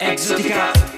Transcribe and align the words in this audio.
Exotica. 0.00 0.89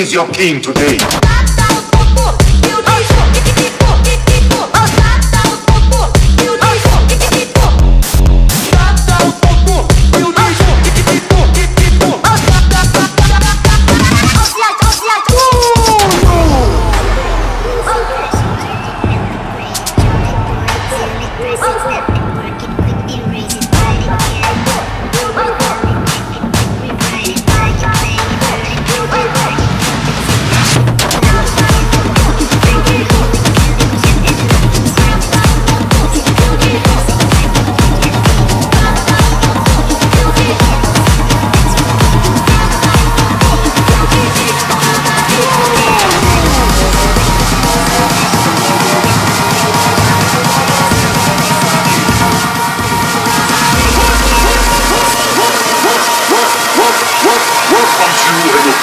Is 0.00 0.14
your 0.14 0.26
king 0.28 0.62
today. 0.62 1.19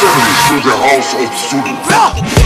Terrorist 0.00 0.50
in 0.50 0.62
the 0.62 0.76
house 0.76 1.14
of 1.14 1.30
Zulu. 1.50 2.43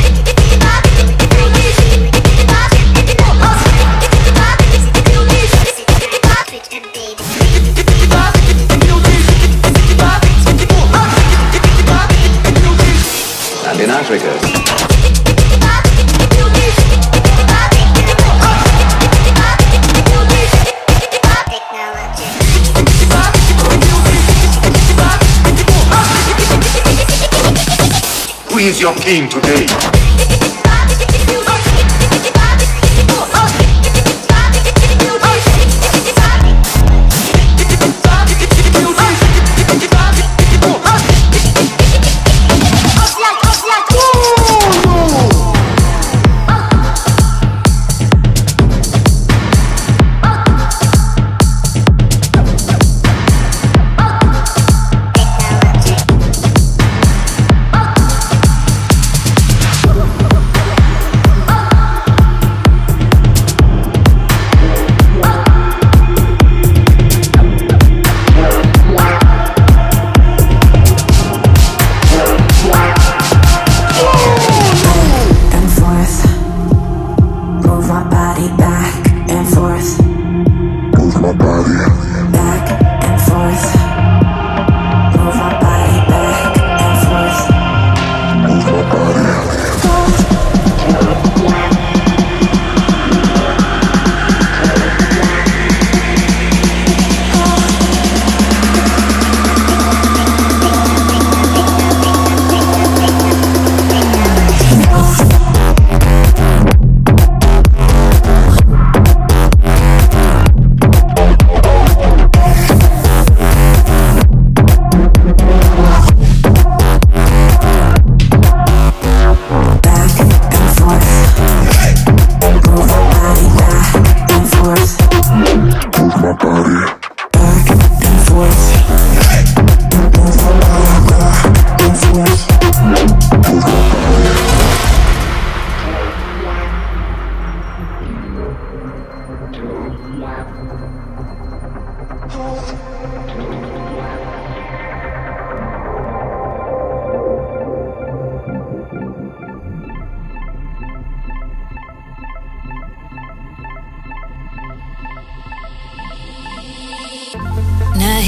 Your 28.58 28.92
king 28.96 29.28
today. 29.28 29.87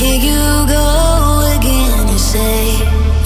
here 0.01 0.21
you 0.29 0.67
go 0.67 1.57
again. 1.57 2.09
You 2.09 2.19
say 2.19 2.61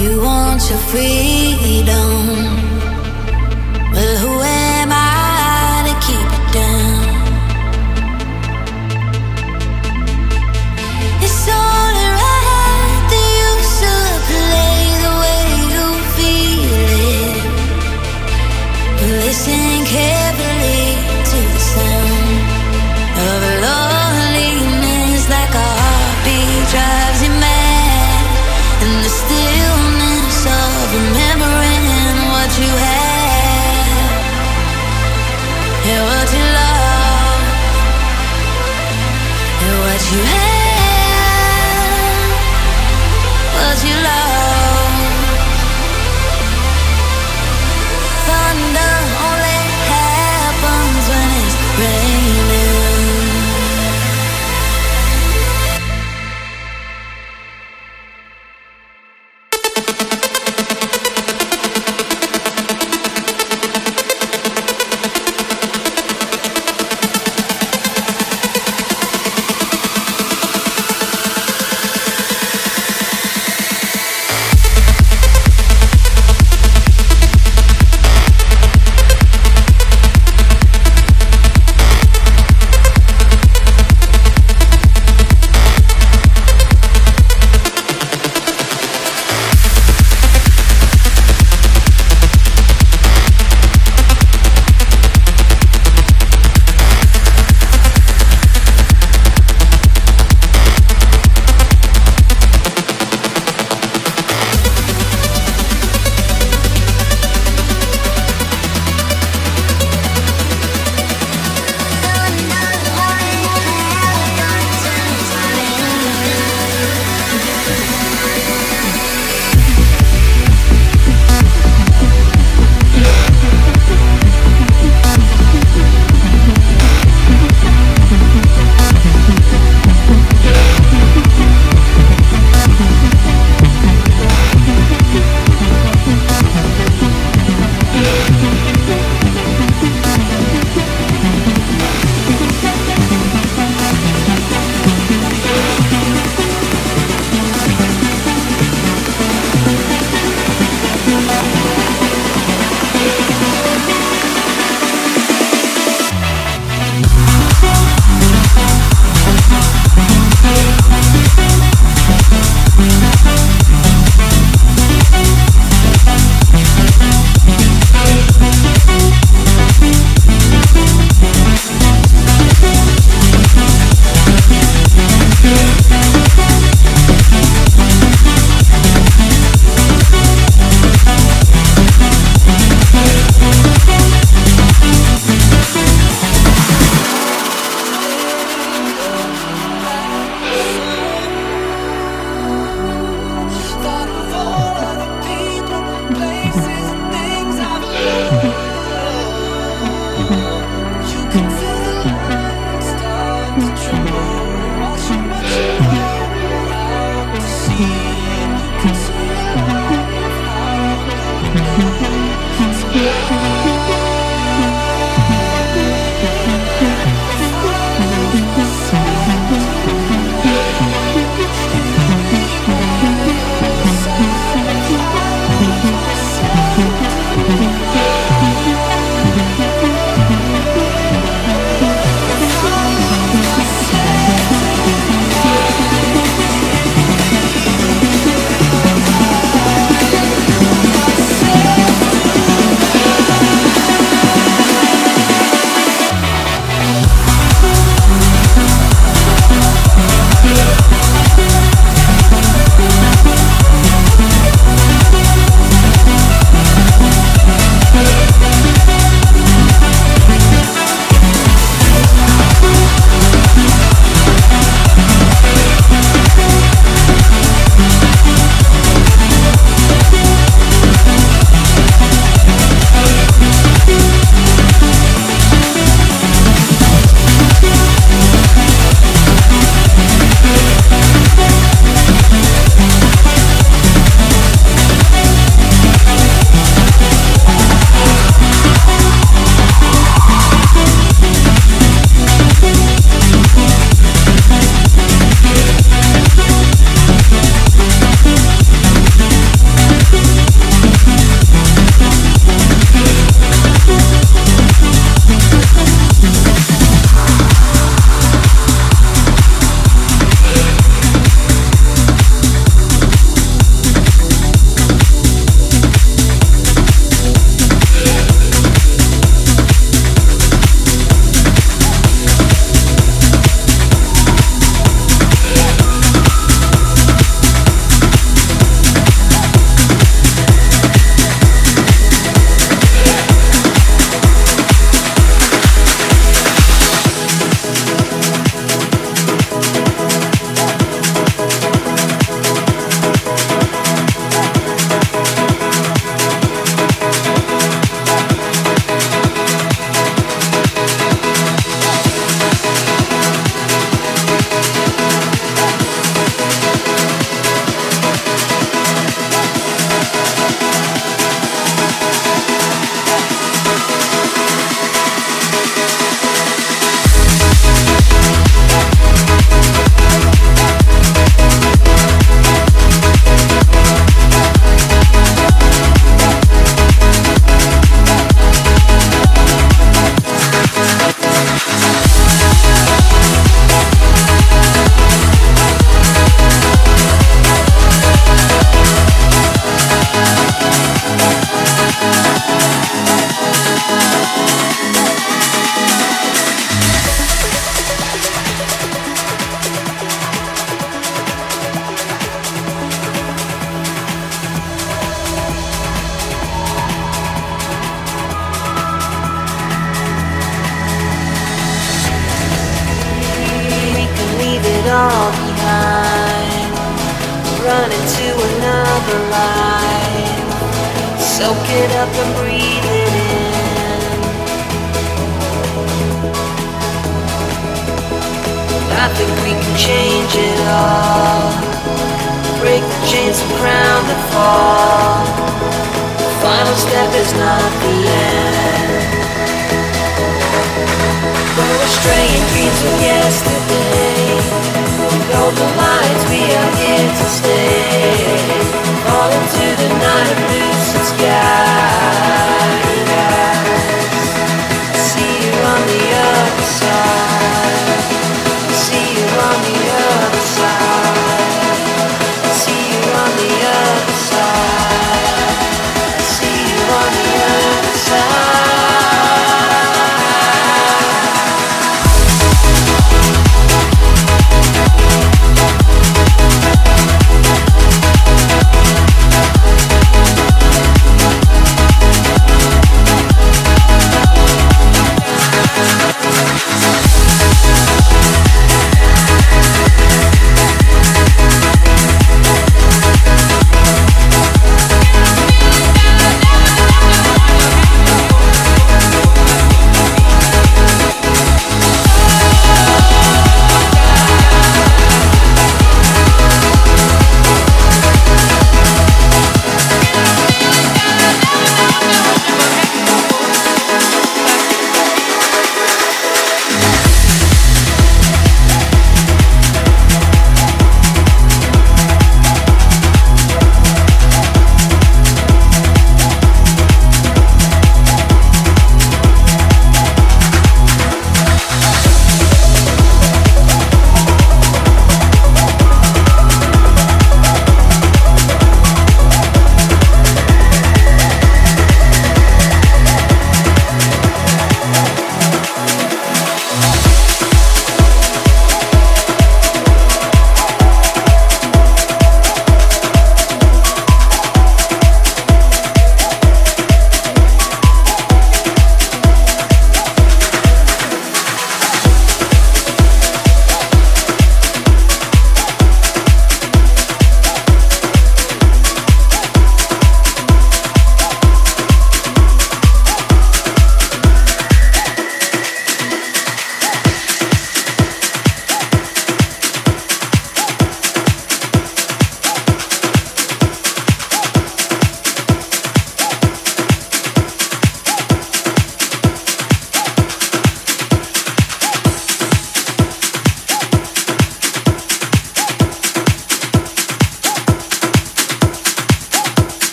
you 0.00 0.22
want 0.22 0.62
your 0.70 0.78
freedom. 0.90 2.21